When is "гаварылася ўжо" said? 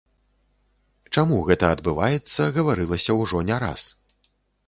2.57-3.45